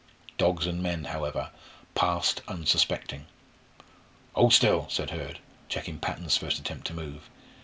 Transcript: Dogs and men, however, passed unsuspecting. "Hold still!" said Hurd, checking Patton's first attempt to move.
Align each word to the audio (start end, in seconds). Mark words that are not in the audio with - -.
Dogs 0.39 0.65
and 0.65 0.81
men, 0.81 1.03
however, 1.03 1.51
passed 1.93 2.41
unsuspecting. 2.47 3.27
"Hold 4.33 4.51
still!" 4.51 4.89
said 4.89 5.11
Hurd, 5.11 5.37
checking 5.69 5.99
Patton's 5.99 6.37
first 6.37 6.57
attempt 6.57 6.87
to 6.87 6.95
move. 6.95 7.29